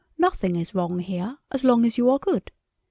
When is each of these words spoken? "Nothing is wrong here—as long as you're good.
"Nothing 0.17 0.55
is 0.55 0.73
wrong 0.73 0.97
here—as 0.97 1.63
long 1.63 1.85
as 1.85 1.95
you're 1.95 2.17
good. 2.17 2.49